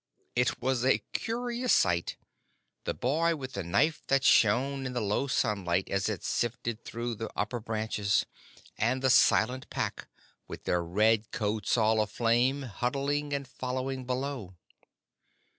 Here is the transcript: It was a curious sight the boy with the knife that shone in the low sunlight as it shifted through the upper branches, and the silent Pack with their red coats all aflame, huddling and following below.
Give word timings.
It 0.35 0.59
was 0.59 0.83
a 0.83 1.03
curious 1.13 1.71
sight 1.71 2.17
the 2.85 2.93
boy 2.95 3.35
with 3.35 3.53
the 3.53 3.61
knife 3.63 4.01
that 4.07 4.23
shone 4.23 4.87
in 4.87 4.93
the 4.93 4.99
low 4.99 5.27
sunlight 5.27 5.89
as 5.91 6.09
it 6.09 6.23
shifted 6.23 6.83
through 6.83 7.13
the 7.13 7.29
upper 7.35 7.59
branches, 7.59 8.25
and 8.79 9.03
the 9.03 9.11
silent 9.11 9.69
Pack 9.69 10.07
with 10.47 10.63
their 10.63 10.83
red 10.83 11.29
coats 11.29 11.77
all 11.77 12.01
aflame, 12.01 12.63
huddling 12.63 13.31
and 13.31 13.47
following 13.47 14.03
below. 14.03 14.55